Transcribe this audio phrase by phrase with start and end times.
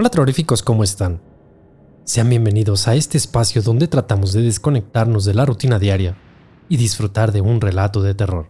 [0.00, 1.20] Hola terroríficos, ¿cómo están?
[2.04, 6.16] Sean bienvenidos a este espacio donde tratamos de desconectarnos de la rutina diaria
[6.68, 8.48] y disfrutar de un relato de terror.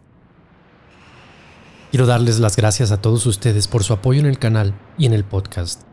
[1.90, 5.14] Quiero darles las gracias a todos ustedes por su apoyo en el canal y en
[5.14, 5.84] el podcast.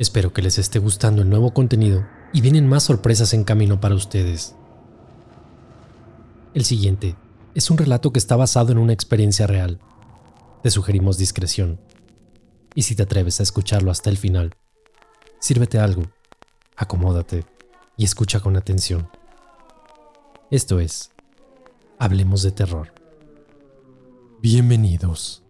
[0.00, 3.94] Espero que les esté gustando el nuevo contenido y vienen más sorpresas en camino para
[3.94, 4.56] ustedes.
[6.52, 7.14] El siguiente
[7.54, 9.78] es un relato que está basado en una experiencia real.
[10.64, 11.78] Te sugerimos discreción.
[12.74, 14.54] Y si te atreves a escucharlo hasta el final,
[15.38, 16.04] sírvete algo,
[16.76, 17.44] acomódate
[17.96, 19.10] y escucha con atención.
[20.50, 21.10] Esto es,
[21.98, 22.92] Hablemos de Terror.
[24.40, 25.41] Bienvenidos.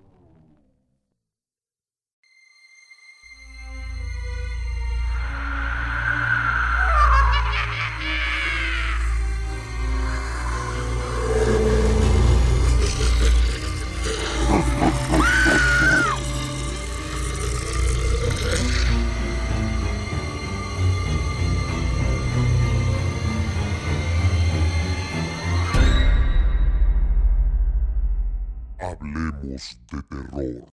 [28.83, 30.69] Hablemos de terror.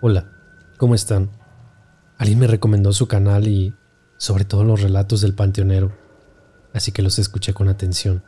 [0.00, 0.26] Hola,
[0.78, 1.30] ¿cómo están?
[2.18, 3.72] Alguien me recomendó su canal y
[4.16, 5.96] sobre todo los relatos del panteonero,
[6.74, 8.24] así que los escuché con atención.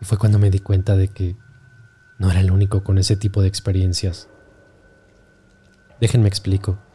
[0.00, 1.36] Y fue cuando me di cuenta de que
[2.18, 4.28] no era el único con ese tipo de experiencias.
[6.00, 6.89] Déjenme explico.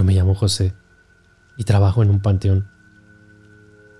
[0.00, 0.72] Yo me llamo José
[1.58, 2.70] y trabajo en un panteón.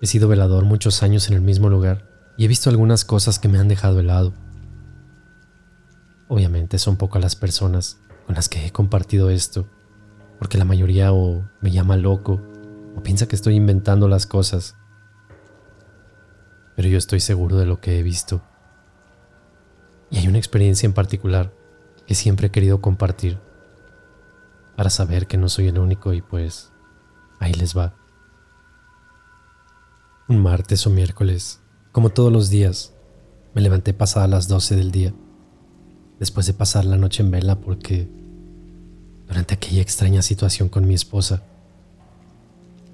[0.01, 3.49] He sido velador muchos años en el mismo lugar y he visto algunas cosas que
[3.49, 4.33] me han dejado helado.
[6.27, 9.69] Obviamente son pocas las personas con las que he compartido esto,
[10.39, 12.41] porque la mayoría o me llama loco
[12.97, 14.77] o piensa que estoy inventando las cosas.
[16.77, 18.41] Pero yo estoy seguro de lo que he visto.
[20.11, 21.53] Y hay una experiencia en particular
[22.07, 23.39] que siempre he querido compartir
[24.81, 26.73] para saber que no soy el único y pues
[27.39, 27.97] ahí les va.
[30.27, 31.61] Un martes o miércoles,
[31.93, 32.95] como todos los días,
[33.53, 35.13] me levanté pasada las 12 del día,
[36.19, 38.09] después de pasar la noche en vela porque
[39.29, 41.43] durante aquella extraña situación con mi esposa,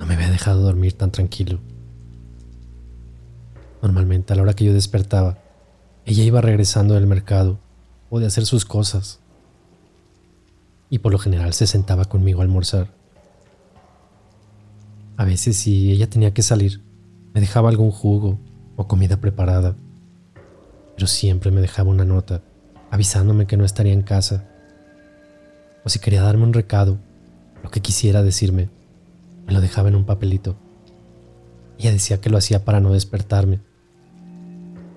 [0.00, 1.60] no me había dejado dormir tan tranquilo.
[3.80, 5.38] Normalmente a la hora que yo despertaba,
[6.04, 7.60] ella iba regresando del mercado
[8.10, 9.20] o de hacer sus cosas
[10.90, 12.94] y por lo general se sentaba conmigo a almorzar.
[15.16, 16.82] A veces si ella tenía que salir,
[17.34, 18.38] me dejaba algún jugo
[18.76, 19.76] o comida preparada,
[20.94, 22.42] pero siempre me dejaba una nota
[22.90, 24.44] avisándome que no estaría en casa,
[25.84, 26.98] o si quería darme un recado,
[27.62, 28.70] lo que quisiera decirme,
[29.46, 30.56] me lo dejaba en un papelito.
[31.78, 33.60] Ella decía que lo hacía para no despertarme,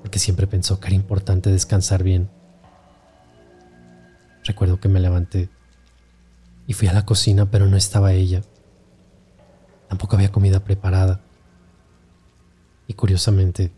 [0.01, 2.29] porque siempre pensó que era importante descansar bien.
[4.45, 5.49] Recuerdo que me levanté
[6.69, 8.43] y fui a la cocina, pero no estaba ella.
[9.87, 11.19] Tampoco había comida preparada.
[12.85, 13.71] Y curiosamente,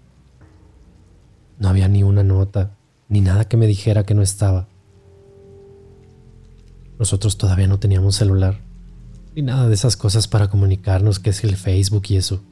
[1.58, 2.76] no había ni una nota,
[3.08, 4.68] ni nada que me dijera que no estaba.
[7.00, 8.60] Nosotros todavía no teníamos celular,
[9.36, 12.44] ni nada de esas cosas para comunicarnos, que es el Facebook y eso.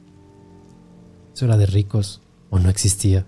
[1.34, 3.26] Eso era de ricos, o no existía.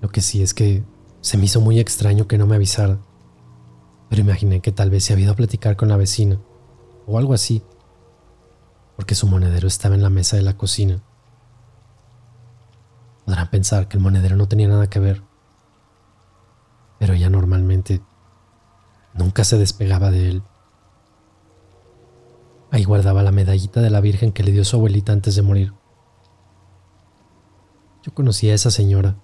[0.00, 0.84] Lo que sí es que
[1.20, 3.00] se me hizo muy extraño que no me avisara
[4.08, 6.40] pero imaginé que tal vez se había ido a platicar con la vecina
[7.06, 7.62] o algo así,
[8.96, 11.02] porque su monedero estaba en la mesa de la cocina.
[13.24, 15.22] Podrán pensar que el monedero no tenía nada que ver,
[16.98, 18.02] pero ella normalmente
[19.14, 20.42] nunca se despegaba de él.
[22.70, 25.72] Ahí guardaba la medallita de la Virgen que le dio su abuelita antes de morir.
[28.02, 29.16] Yo conocí a esa señora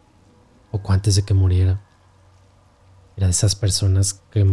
[0.71, 1.83] poco antes de que muriera.
[3.21, 4.47] Era de esas personas que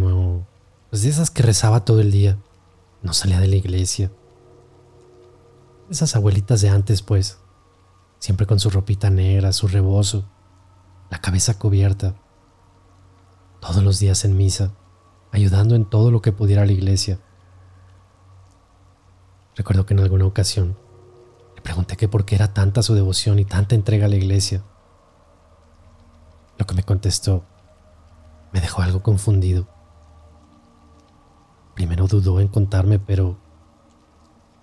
[0.90, 2.36] Pues de esas que rezaba todo el día.
[3.02, 4.12] No salía de la iglesia.
[5.88, 7.38] Esas abuelitas de antes, pues.
[8.18, 10.28] Siempre con su ropita negra, su rebozo,
[11.08, 12.16] la cabeza cubierta.
[13.62, 14.74] Todos los días en misa,
[15.32, 17.18] ayudando en todo lo que pudiera a la iglesia.
[19.56, 20.76] Recuerdo que en alguna ocasión
[21.56, 24.62] le pregunté que por qué era tanta su devoción y tanta entrega a la iglesia.
[26.58, 27.46] Lo que me contestó
[28.52, 29.68] me dejó algo confundido.
[31.74, 33.38] Primero dudó en contarme, pero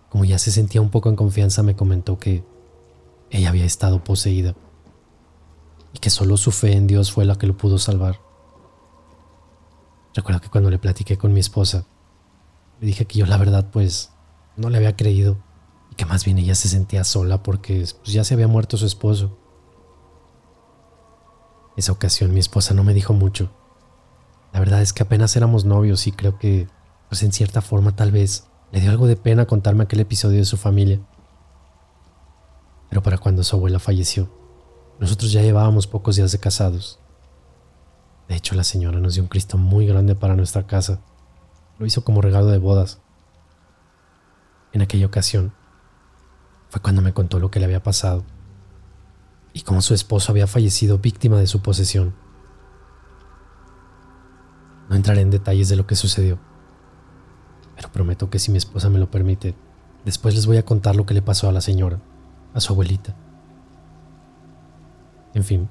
[0.10, 2.44] como ya se sentía un poco en confianza, me comentó que
[3.30, 4.56] ella había estado poseída
[5.94, 8.20] y que solo su fe en Dios fue la que lo pudo salvar.
[10.14, 11.86] Recuerdo que cuando le platiqué con mi esposa,
[12.80, 14.12] le dije que yo la verdad pues
[14.56, 15.38] no le había creído
[15.92, 18.86] y que más bien ella se sentía sola porque pues, ya se había muerto su
[18.86, 19.38] esposo.
[21.76, 23.52] Esa ocasión mi esposa no me dijo mucho.
[24.56, 26.69] La verdad es que apenas éramos novios y creo que,
[27.10, 30.46] pues en cierta forma tal vez, le dio algo de pena contarme aquel episodio de
[30.46, 31.02] su familia.
[32.88, 34.30] Pero para cuando su abuela falleció,
[34.98, 37.02] nosotros ya llevábamos pocos días de casados.
[38.30, 41.01] De hecho, la señora nos dio un Cristo muy grande para nuestra casa.
[41.78, 43.00] Lo hizo como regalo de bodas.
[44.72, 45.51] En aquella ocasión,
[46.69, 48.24] fue cuando me contó lo que le había pasado
[49.51, 52.16] y cómo su esposo había fallecido víctima de su posesión.
[54.90, 56.40] No entraré en detalles de lo que sucedió,
[57.76, 59.56] pero prometo que si mi esposa me lo permite,
[60.06, 62.00] después les voy a contar lo que le pasó a la señora,
[62.54, 63.16] a su abuelita.
[65.34, 65.68] En fin,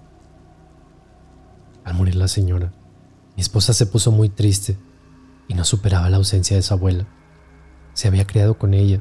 [1.85, 2.73] al morir la señora,
[3.37, 4.77] mi esposa se puso muy triste
[5.49, 7.07] y no superaba la ausencia de su abuela.
[7.95, 9.01] Se había criado con ella.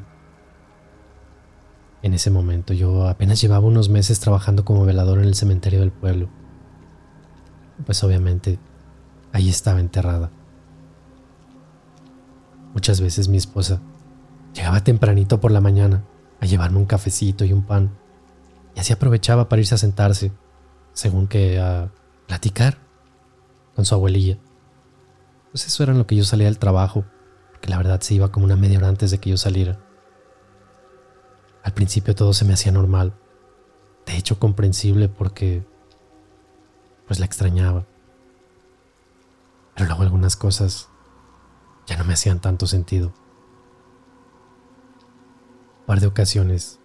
[2.02, 5.92] En ese momento yo apenas llevaba unos meses trabajando como velador en el cementerio del
[5.92, 6.30] pueblo.
[7.86, 8.60] Pues obviamente
[9.34, 10.32] ahí estaba enterrada.
[12.74, 13.82] Muchas veces mi esposa
[14.54, 16.06] llegaba tempranito por la mañana
[16.40, 17.92] a llevarme un cafecito y un pan,
[18.76, 20.32] y así aprovechaba para irse a sentarse,
[20.94, 21.92] según que a
[22.28, 22.78] platicar
[23.76, 24.38] con su abuelilla.
[25.52, 27.06] Pues eso era lo que yo salía del trabajo,
[27.52, 29.80] porque la verdad se iba como una media hora antes de que yo saliera.
[31.64, 33.14] Al principio todo se me hacía normal,
[34.06, 35.66] de hecho comprensible porque
[37.08, 37.86] pues la extrañaba.
[39.76, 40.90] Pero luego algunas cosas
[41.86, 43.14] ya no me hacían tanto sentido.
[45.80, 46.80] Un par de ocasiones,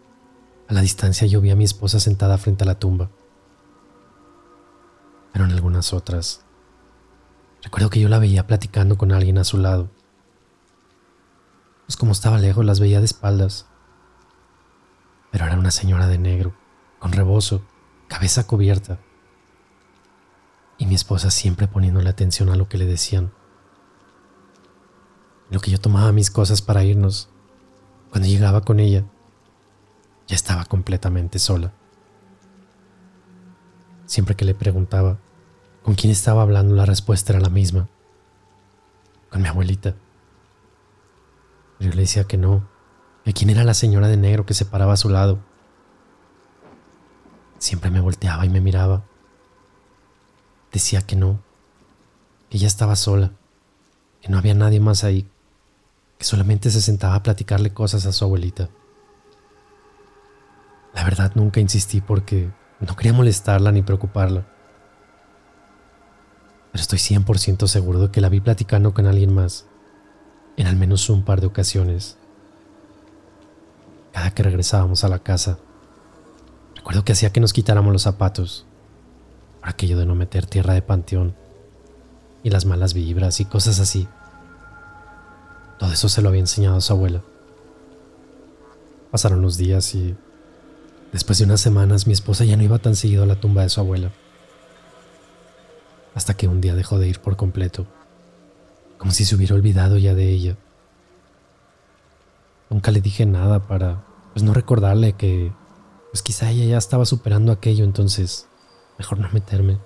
[0.69, 3.11] a la distancia yo vi a mi esposa sentada frente a la tumba.
[5.33, 6.45] Pero en algunas otras
[7.63, 9.91] Recuerdo que yo la veía platicando con alguien a su lado.
[11.87, 13.67] Pues como estaba lejos, las veía de espaldas.
[15.31, 16.55] Pero era una señora de negro,
[16.99, 17.63] con rebozo,
[18.09, 19.01] cabeza cubierta.
[20.79, 23.33] Y mi esposa siempre poniéndole atención a lo que le decían.
[25.51, 27.29] Lo que yo tomaba mis cosas para irnos,
[28.11, 29.05] cuando llegaba con ella,
[30.27, 31.73] ya estaba completamente sola.
[34.07, 35.19] Siempre que le preguntaba,
[35.83, 37.89] con quién estaba hablando la respuesta era la misma.
[39.31, 39.97] Con mi abuelita.
[41.81, 42.69] Yo le decía que no,
[43.25, 45.39] que quién era la señora de negro que se paraba a su lado.
[47.59, 49.05] Siempre me volteaba y me miraba.
[50.73, 51.41] Decía que no,
[52.51, 53.33] que ella estaba sola,
[54.21, 55.27] que no había nadie más ahí,
[56.19, 58.69] que solamente se sentaba a platicarle cosas a su abuelita.
[60.95, 62.51] La verdad nunca insistí porque
[62.81, 64.47] no quería molestarla ni preocuparla
[66.79, 69.67] pero estoy 100% seguro de que la vi platicando con alguien más,
[70.57, 72.17] en al menos un par de ocasiones.
[74.13, 75.59] Cada que regresábamos a la casa,
[76.77, 78.65] recuerdo que hacía que nos quitáramos los zapatos,
[79.69, 81.35] aquello de no meter tierra de panteón,
[82.43, 84.09] y las malas vibras y cosas así.
[85.79, 87.23] Todo eso se lo había enseñado a su abuela.
[89.11, 90.17] Pasaron los días y
[91.13, 93.69] después de unas semanas mi esposa ya no iba tan seguido a la tumba de
[93.69, 94.11] su abuela
[96.19, 97.87] hasta que un día dejó de ir por completo,
[98.99, 100.57] como si se hubiera olvidado ya de ella.
[102.71, 105.53] Nunca le dije nada para, pues no recordarle que,
[106.11, 108.48] pues quizá ella ya estaba superando aquello, entonces
[108.99, 109.79] mejor no meterme.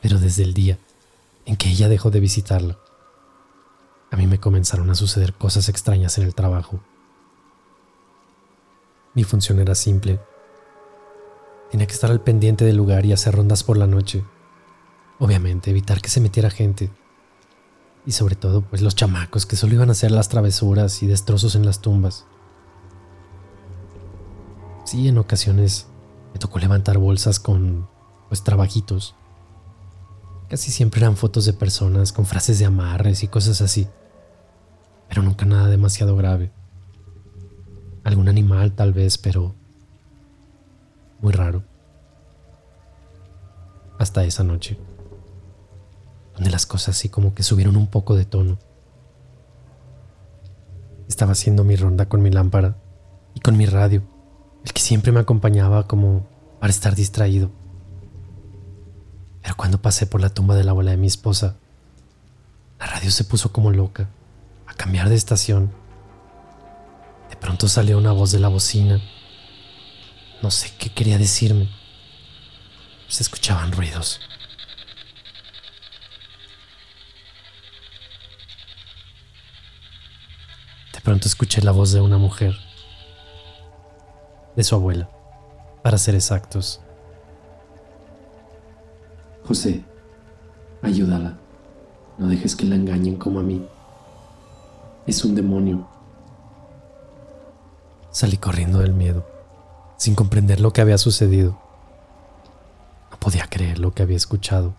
[0.00, 0.78] Pero desde el día
[1.44, 2.78] en que ella dejó de visitarla,
[4.10, 6.80] a mí me comenzaron a suceder cosas extrañas en el trabajo.
[9.14, 10.20] Mi función era simple
[11.72, 14.22] Tenía que estar al pendiente del lugar y hacer rondas por la noche.
[15.18, 16.90] Obviamente, evitar que se metiera gente.
[18.04, 21.54] Y sobre todo, pues los chamacos que solo iban a hacer las travesuras y destrozos
[21.54, 22.26] en las tumbas.
[24.84, 25.86] Sí, en ocasiones
[26.32, 27.88] me tocó levantar bolsas con,
[28.28, 29.14] pues, trabajitos.
[30.48, 33.88] Casi siempre eran fotos de personas con frases de amarres y cosas así.
[35.08, 36.52] Pero nunca nada demasiado grave.
[38.04, 39.54] Algún animal tal vez, pero
[41.20, 41.62] muy raro.
[43.98, 44.76] Hasta esa noche,
[46.34, 48.58] donde las cosas así como que subieron un poco de tono.
[51.08, 52.76] Estaba haciendo mi ronda con mi lámpara
[53.34, 54.02] y con mi radio,
[54.64, 56.26] el que siempre me acompañaba como
[56.60, 57.50] para estar distraído.
[59.42, 61.56] Pero cuando pasé por la tumba de la abuela de mi esposa,
[62.78, 64.08] la radio se puso como loca,
[64.66, 65.72] a cambiar de estación.
[67.30, 69.00] De pronto salió una voz de la bocina
[70.42, 71.70] no sé qué quería decirme.
[73.06, 74.20] Se escuchaban ruidos.
[80.92, 82.58] De pronto escuché la voz de una mujer,
[84.56, 85.08] de su abuela,
[85.82, 86.80] para ser exactos.
[89.44, 89.84] José,
[90.82, 91.36] ayúdala.
[92.18, 93.66] No dejes que la engañen como a mí.
[95.06, 95.88] Es un demonio.
[98.10, 99.26] Salí corriendo del miedo,
[99.96, 101.58] sin comprender lo que había sucedido.
[103.10, 104.74] No podía creer lo que había escuchado.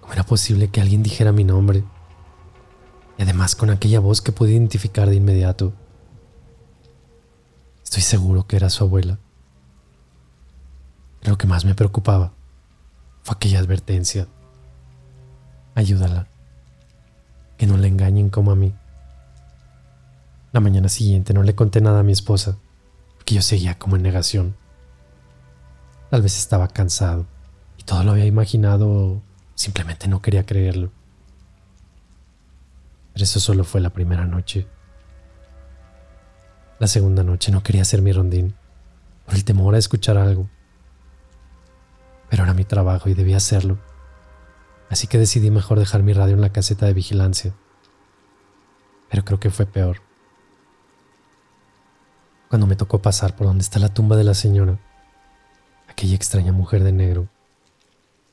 [0.00, 1.84] ¿Cómo era posible que alguien dijera mi nombre?
[3.18, 5.72] Y además con aquella voz que pude identificar de inmediato.
[7.88, 9.18] Estoy seguro que era su abuela.
[11.22, 12.34] lo que más me preocupaba
[13.22, 14.28] fue aquella advertencia.
[15.74, 16.28] Ayúdala.
[17.56, 18.74] Que no la engañen como a mí.
[20.52, 22.58] La mañana siguiente no le conté nada a mi esposa,
[23.16, 24.54] porque yo seguía como en negación.
[26.10, 27.24] Tal vez estaba cansado
[27.78, 29.22] y todo lo había imaginado
[29.54, 30.92] simplemente no quería creerlo.
[33.14, 34.66] Pero eso solo fue la primera noche.
[36.78, 38.54] La segunda noche no quería hacer mi rondín
[39.26, 40.48] por el temor a escuchar algo.
[42.30, 43.78] Pero era mi trabajo y debía hacerlo.
[44.88, 47.52] Así que decidí mejor dejar mi radio en la caseta de vigilancia.
[49.10, 50.02] Pero creo que fue peor.
[52.48, 54.78] Cuando me tocó pasar por donde está la tumba de la señora,
[55.88, 57.28] aquella extraña mujer de negro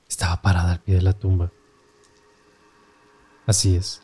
[0.07, 1.51] estaba parada al pie de la tumba.
[3.47, 4.01] Así es.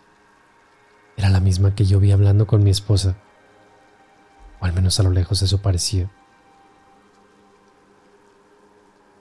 [1.16, 3.18] Era la misma que yo vi hablando con mi esposa.
[4.62, 6.10] O al menos a lo lejos eso parecía.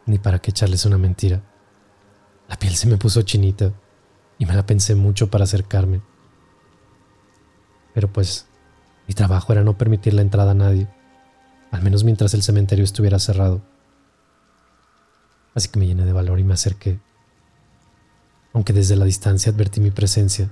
[0.07, 1.43] Ni para qué echarles una mentira.
[2.49, 3.73] La piel se me puso chinita
[4.39, 6.03] y me la pensé mucho para acercarme.
[7.95, 8.47] Pero pues,
[9.07, 10.89] mi trabajo era no permitir la entrada a nadie,
[11.71, 13.63] al menos mientras el cementerio estuviera cerrado.
[15.55, 17.01] Así que me llené de valor y me acerqué,
[18.53, 20.51] aunque desde la distancia advertí mi presencia.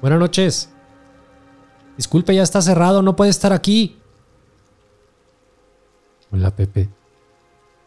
[0.00, 0.75] Buenas noches.
[1.96, 3.98] Disculpe, ya está cerrado, no puede estar aquí.
[6.30, 6.90] Hola, Pepe.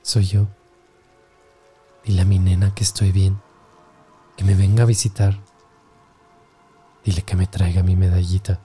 [0.01, 0.47] Soy yo.
[2.03, 3.39] Dile a mi nena que estoy bien,
[4.35, 5.39] que me venga a visitar.
[7.03, 8.59] Dile que me traiga mi medallita.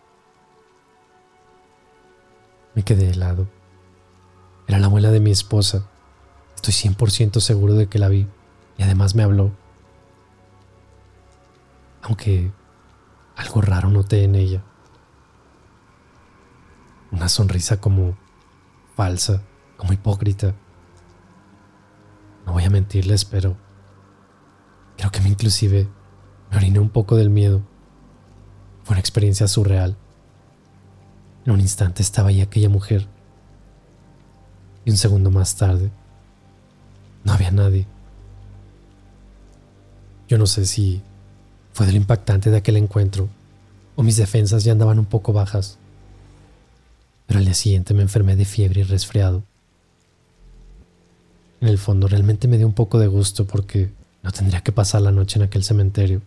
[2.74, 3.46] Me quedé helado.
[4.66, 5.86] Era la abuela de mi esposa.
[6.54, 8.26] Estoy 100% seguro de que la vi
[8.78, 9.52] y además me habló.
[12.02, 12.50] Aunque
[13.36, 14.62] algo raro noté en ella.
[17.14, 18.16] Una sonrisa como
[18.96, 19.40] falsa,
[19.76, 20.52] como hipócrita.
[22.44, 23.56] No voy a mentirles, pero
[24.96, 25.88] creo que me inclusive
[26.50, 27.62] me oriné un poco del miedo.
[28.82, 29.96] Fue una experiencia surreal.
[31.46, 33.06] En un instante estaba ahí aquella mujer.
[34.84, 35.92] Y un segundo más tarde,
[37.22, 37.86] no había nadie.
[40.26, 41.00] Yo no sé si
[41.72, 43.28] fue de lo impactante de aquel encuentro
[43.94, 45.78] o mis defensas ya andaban un poco bajas.
[47.26, 49.42] Pero al día siguiente me enfermé de fiebre y resfriado.
[51.60, 53.90] En el fondo realmente me dio un poco de gusto porque
[54.22, 56.20] no tendría que pasar la noche en aquel cementerio.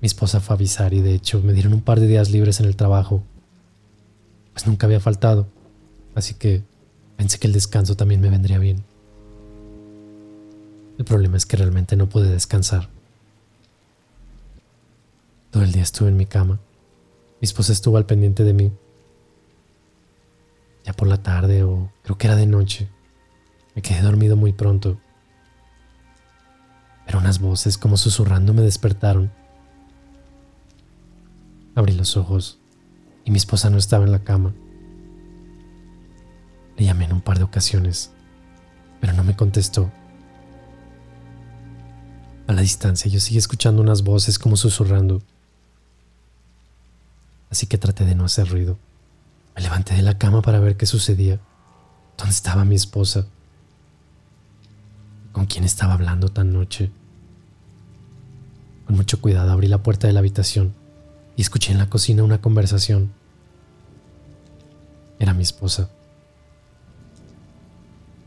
[0.00, 2.60] Mi esposa fue a avisar y de hecho me dieron un par de días libres
[2.60, 3.22] en el trabajo.
[4.52, 5.46] Pues nunca había faltado,
[6.14, 6.62] así que
[7.16, 8.82] pensé que el descanso también me vendría bien.
[10.98, 12.88] El problema es que realmente no pude descansar.
[15.50, 16.60] Todo el día estuve en mi cama.
[17.40, 18.72] Mi esposa estuvo al pendiente de mí
[20.84, 22.88] ya por la tarde o creo que era de noche.
[23.74, 24.98] Me quedé dormido muy pronto.
[27.06, 29.30] Pero unas voces como susurrando me despertaron.
[31.74, 32.58] Abrí los ojos
[33.24, 34.54] y mi esposa no estaba en la cama.
[36.76, 38.10] Le llamé en un par de ocasiones,
[39.00, 39.90] pero no me contestó.
[42.46, 45.22] A la distancia yo seguí escuchando unas voces como susurrando.
[47.50, 48.78] Así que traté de no hacer ruido.
[49.56, 51.40] Me levanté de la cama para ver qué sucedía.
[52.16, 53.26] ¿Dónde estaba mi esposa?
[55.32, 56.90] ¿Con quién estaba hablando tan noche?
[58.86, 60.74] Con mucho cuidado abrí la puerta de la habitación
[61.36, 63.12] y escuché en la cocina una conversación.
[65.18, 65.90] Era mi esposa.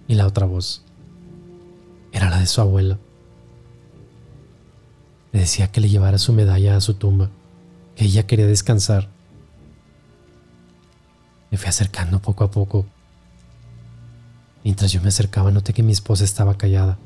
[0.07, 0.83] Y la otra voz
[2.11, 2.99] era la de su abuela.
[5.31, 7.29] Le decía que le llevara su medalla a su tumba,
[7.95, 9.12] que ella quería descansar
[11.53, 12.87] me fui acercando poco a poco.
[14.63, 16.97] Mientras yo me acercaba noté que mi esposa estaba callada.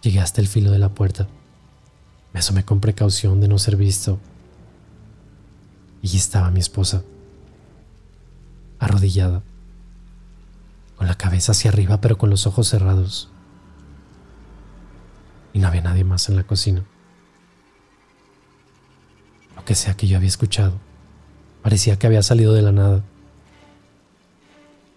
[0.00, 1.28] Llegué hasta el filo de la puerta.
[2.32, 4.18] Me asomé con precaución de no ser visto.
[6.00, 7.02] Y estaba mi esposa,
[8.78, 9.42] arrodillada,
[10.96, 13.28] con la cabeza hacia arriba pero con los ojos cerrados.
[15.52, 16.82] Y no había nadie más en la cocina.
[19.66, 20.87] que sea que yo había escuchado.
[21.68, 23.04] Parecía que había salido de la nada.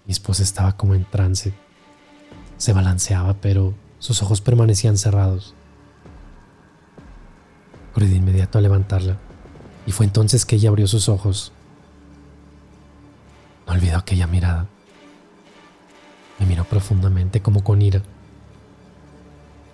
[0.06, 1.52] Mi esposa estaba como en trance.
[2.56, 5.54] Se balanceaba, pero sus ojos permanecían cerrados.
[7.94, 9.18] Corrí de inmediato a levantarla,
[9.86, 11.52] y fue entonces que ella abrió sus ojos.
[13.68, 14.66] No olvidó aquella mirada.
[16.40, 18.02] Me miró profundamente como con ira.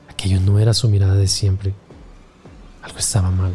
[0.09, 1.75] Aquello no era su mirada de siempre.
[2.81, 3.53] Algo estaba mal.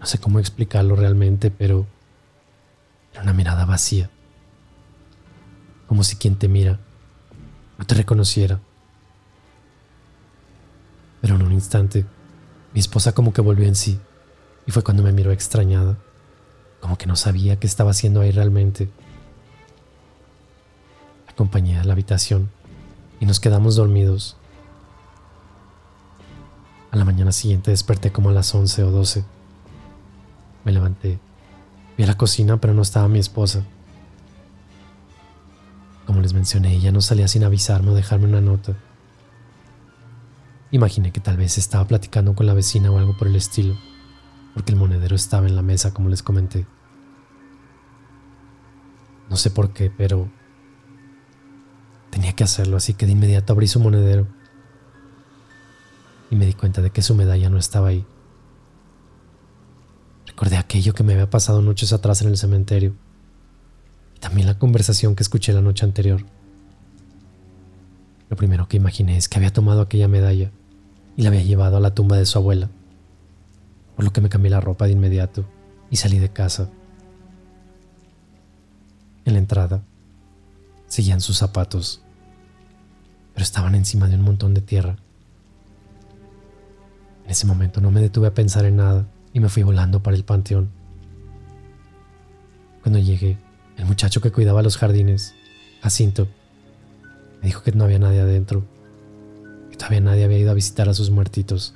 [0.00, 1.86] No sé cómo explicarlo realmente, pero
[3.22, 4.10] una mirada vacía.
[5.86, 6.80] Como si quien te mira
[7.78, 8.60] no te reconociera.
[11.20, 12.04] Pero en un instante,
[12.72, 13.98] mi esposa como que volvió en sí
[14.66, 15.96] y fue cuando me miró extrañada,
[16.80, 18.90] como que no sabía qué estaba haciendo ahí realmente.
[21.28, 22.50] Acompañé a la habitación
[23.20, 24.36] y nos quedamos dormidos.
[26.90, 29.24] A la mañana siguiente desperté como a las 11 o 12.
[30.64, 31.18] Me levanté,
[31.96, 33.64] vi a la cocina pero no estaba mi esposa.
[36.06, 38.76] Como les mencioné, ella no salía sin avisarme o dejarme una nota.
[40.70, 43.76] Imaginé que tal vez estaba platicando con la vecina o algo por el estilo,
[44.54, 46.66] porque el monedero estaba en la mesa como les comenté.
[49.28, 50.30] No sé por qué, pero
[52.10, 54.28] tenía que hacerlo, así que de inmediato abrí su monedero
[56.30, 58.06] y me di cuenta de que su medalla no estaba ahí.
[60.36, 62.94] Recordé aquello que me había pasado noches atrás en el cementerio
[64.14, 66.26] y también la conversación que escuché la noche anterior.
[68.28, 70.50] Lo primero que imaginé es que había tomado aquella medalla
[71.16, 72.68] y la había llevado a la tumba de su abuela,
[73.94, 75.46] por lo que me cambié la ropa de inmediato
[75.90, 76.68] y salí de casa.
[79.24, 79.84] En la entrada
[80.86, 82.02] seguían sus zapatos,
[83.32, 84.96] pero estaban encima de un montón de tierra.
[87.24, 90.16] En ese momento no me detuve a pensar en nada y me fui volando para
[90.16, 90.70] el panteón.
[92.82, 93.36] Cuando llegué,
[93.76, 95.34] el muchacho que cuidaba los jardines,
[95.82, 96.26] Jacinto,
[97.42, 98.64] me dijo que no había nadie adentro,
[99.68, 101.74] que todavía nadie había ido a visitar a sus muertitos.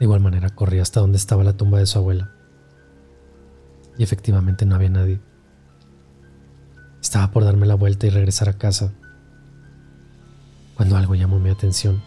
[0.00, 2.32] De igual manera corrí hasta donde estaba la tumba de su abuela.
[3.96, 5.20] Y efectivamente no había nadie.
[7.00, 8.92] Estaba por darme la vuelta y regresar a casa,
[10.74, 12.02] cuando algo llamó mi atención.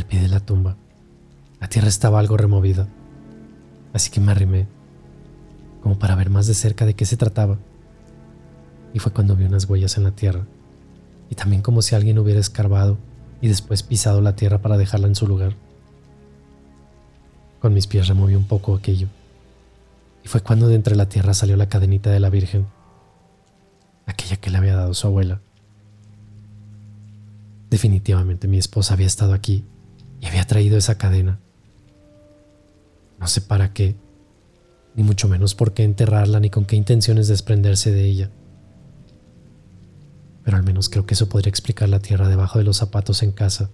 [0.00, 0.78] Al pie de la tumba,
[1.60, 2.88] la tierra estaba algo removida,
[3.92, 4.66] así que me arrimé
[5.82, 7.58] como para ver más de cerca de qué se trataba.
[8.94, 10.46] Y fue cuando vi unas huellas en la tierra,
[11.28, 12.96] y también como si alguien hubiera escarbado
[13.42, 15.54] y después pisado la tierra para dejarla en su lugar.
[17.60, 19.08] Con mis pies removí un poco aquello,
[20.24, 22.64] y fue cuando de entre la tierra salió la cadenita de la Virgen,
[24.06, 25.42] aquella que le había dado su abuela.
[27.68, 29.66] Definitivamente mi esposa había estado aquí
[30.20, 31.38] y había traído esa cadena.
[33.18, 33.96] No sé para qué,
[34.94, 38.30] ni mucho menos por qué enterrarla ni con qué intenciones desprenderse de ella.
[40.44, 43.32] Pero al menos creo que eso podría explicar la tierra debajo de los zapatos en
[43.32, 43.70] casa.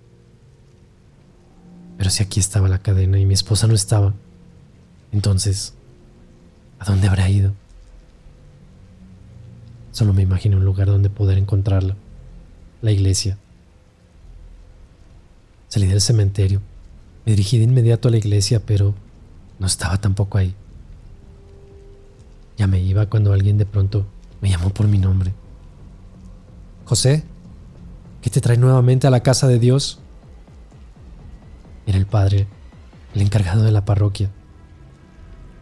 [1.97, 4.15] Pero si aquí estaba la cadena y mi esposa no estaba,
[5.13, 5.75] entonces,
[6.79, 7.53] ¿a dónde habrá ido?
[9.93, 11.97] Solo me imagino un lugar donde poder encontrarla,
[12.83, 13.39] la iglesia.
[15.69, 16.61] Salí del cementerio,
[17.25, 18.95] me dirigí de inmediato a la iglesia, pero
[19.59, 20.55] no estaba tampoco ahí.
[22.57, 24.07] Ya me iba cuando alguien de pronto
[24.41, 25.35] me llamó por mi nombre.
[26.85, 27.25] José,
[28.23, 29.99] ¿qué te trae nuevamente a la casa de Dios?
[31.85, 32.47] Era el padre,
[33.15, 34.31] el encargado de la parroquia.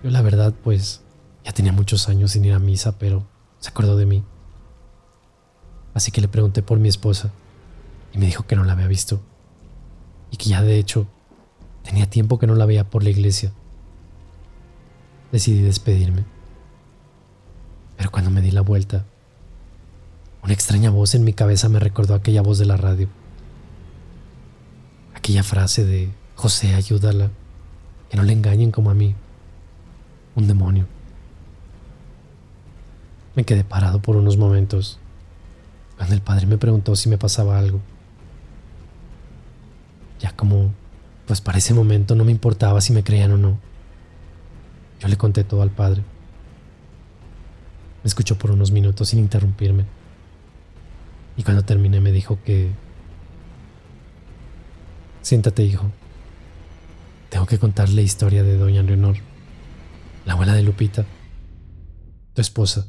[0.02, 1.00] Yo la verdad, pues,
[1.46, 3.24] ya tenía muchos años sin ir a misa, pero
[3.58, 4.22] se acordó de mí.
[5.94, 7.30] Así que le pregunté por mi esposa
[8.12, 9.22] y me dijo que no la había visto
[10.34, 11.06] y que ya de hecho
[11.84, 13.52] tenía tiempo que no la veía por la iglesia.
[15.30, 16.24] Decidí despedirme.
[17.96, 19.04] Pero cuando me di la vuelta,
[20.42, 23.08] una extraña voz en mi cabeza me recordó aquella voz de la radio.
[25.14, 27.30] Aquella frase de José, ayúdala,
[28.10, 29.14] que no le engañen como a mí.
[30.34, 30.88] Un demonio.
[33.36, 34.98] Me quedé parado por unos momentos
[35.96, 37.80] cuando el padre me preguntó si me pasaba algo.
[40.24, 40.72] Ya como,
[41.26, 43.58] pues para ese momento no me importaba si me creían o no.
[44.98, 46.00] Yo le conté todo al padre.
[48.02, 49.84] Me escuchó por unos minutos sin interrumpirme.
[51.36, 52.70] Y cuando terminé me dijo que...
[55.20, 55.90] Siéntate, hijo.
[57.28, 59.16] Tengo que contarle la historia de doña Leonor,
[60.24, 61.04] la abuela de Lupita,
[62.32, 62.86] tu esposa.